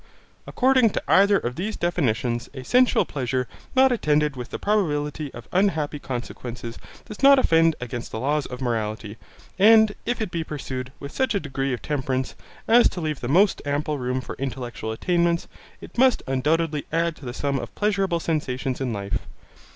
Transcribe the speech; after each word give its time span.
According 0.47 0.89
to 0.93 1.03
either 1.07 1.37
of 1.37 1.55
these 1.57 1.75
definitions, 1.77 2.49
a 2.55 2.63
sensual 2.63 3.05
pleasure 3.05 3.47
not 3.75 3.91
attended 3.91 4.35
with 4.35 4.49
the 4.49 4.57
probability 4.57 5.31
of 5.31 5.47
unhappy 5.51 5.99
consequences 5.99 6.79
does 7.05 7.21
not 7.21 7.37
offend 7.37 7.75
against 7.79 8.09
the 8.11 8.19
laws 8.19 8.47
of 8.47 8.61
morality, 8.61 9.17
and 9.59 9.93
if 10.07 10.19
it 10.19 10.31
be 10.31 10.43
pursued 10.43 10.91
with 10.99 11.11
such 11.11 11.35
a 11.35 11.39
degree 11.39 11.71
of 11.71 11.83
temperance 11.83 12.33
as 12.67 12.89
to 12.89 12.99
leave 12.99 13.19
the 13.19 13.27
most 13.27 13.61
ample 13.63 13.99
room 13.99 14.21
for 14.21 14.33
intellectual 14.39 14.91
attainments, 14.91 15.47
it 15.81 15.95
must 15.99 16.23
undoubtedly 16.25 16.85
add 16.91 17.15
to 17.17 17.25
the 17.25 17.31
sum 17.31 17.59
of 17.59 17.75
pleasurable 17.75 18.19
sensations 18.19 18.81
in 18.81 18.91
life. 18.91 19.27